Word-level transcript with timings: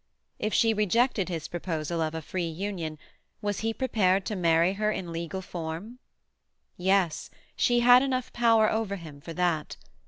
If 0.39 0.51
she 0.51 0.73
rejected 0.73 1.29
his 1.29 1.47
proposal 1.47 2.01
of 2.01 2.15
a 2.15 2.23
free 2.23 2.47
union, 2.47 2.97
was 3.39 3.59
he 3.59 3.71
prepared 3.71 4.25
to 4.25 4.35
marry 4.35 4.73
her 4.73 4.89
in 4.91 5.11
legal 5.11 5.43
form? 5.43 5.99
Yes; 6.75 7.29
she 7.55 7.81
had 7.81 8.01
enough 8.01 8.33
power 8.33 8.67
over 8.71 8.95
him 8.95 9.21
for 9.21 9.33
that. 9.33 9.77